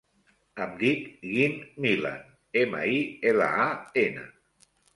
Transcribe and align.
Em 0.65 0.71
dic 0.83 1.03
Guim 1.33 1.53
Milan: 1.85 2.25
ema, 2.63 2.83
i, 2.97 2.99
ela, 3.35 3.53
a, 3.69 3.71
ena. 4.09 4.29